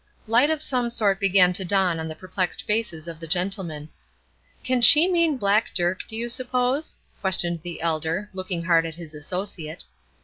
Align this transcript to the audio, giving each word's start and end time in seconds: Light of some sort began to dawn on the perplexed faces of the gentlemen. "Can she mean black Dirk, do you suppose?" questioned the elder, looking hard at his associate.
Light 0.25 0.49
of 0.49 0.63
some 0.63 0.89
sort 0.89 1.19
began 1.19 1.53
to 1.53 1.63
dawn 1.63 1.99
on 1.99 2.07
the 2.07 2.15
perplexed 2.15 2.63
faces 2.63 3.07
of 3.07 3.19
the 3.19 3.27
gentlemen. 3.27 3.89
"Can 4.63 4.81
she 4.81 5.07
mean 5.07 5.37
black 5.37 5.75
Dirk, 5.75 6.07
do 6.07 6.15
you 6.15 6.27
suppose?" 6.27 6.97
questioned 7.21 7.61
the 7.61 7.81
elder, 7.83 8.27
looking 8.33 8.63
hard 8.63 8.87
at 8.87 8.95
his 8.95 9.13
associate. 9.13 9.85